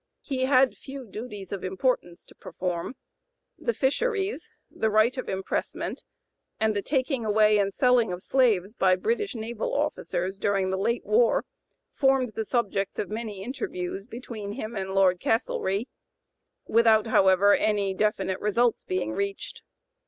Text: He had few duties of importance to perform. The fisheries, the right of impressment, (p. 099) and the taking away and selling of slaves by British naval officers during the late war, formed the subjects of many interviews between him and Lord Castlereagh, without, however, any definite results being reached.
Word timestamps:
He 0.23 0.45
had 0.45 0.75
few 0.75 1.05
duties 1.05 1.51
of 1.51 1.63
importance 1.63 2.25
to 2.25 2.33
perform. 2.33 2.95
The 3.59 3.71
fisheries, 3.71 4.49
the 4.71 4.89
right 4.89 5.15
of 5.15 5.29
impressment, 5.29 5.99
(p. 5.99 6.03
099) 6.59 6.65
and 6.67 6.75
the 6.75 6.81
taking 6.81 7.23
away 7.23 7.59
and 7.59 7.71
selling 7.71 8.11
of 8.11 8.23
slaves 8.23 8.73
by 8.73 8.95
British 8.95 9.35
naval 9.35 9.75
officers 9.75 10.39
during 10.39 10.71
the 10.71 10.77
late 10.79 11.05
war, 11.05 11.45
formed 11.91 12.31
the 12.33 12.45
subjects 12.45 12.97
of 12.97 13.11
many 13.11 13.43
interviews 13.43 14.07
between 14.07 14.53
him 14.53 14.75
and 14.75 14.95
Lord 14.95 15.19
Castlereagh, 15.19 15.85
without, 16.65 17.05
however, 17.05 17.53
any 17.55 17.93
definite 17.93 18.39
results 18.39 18.83
being 18.83 19.11
reached. 19.11 19.61